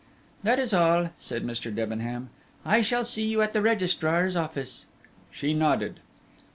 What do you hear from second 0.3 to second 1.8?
"That is all," said Mr.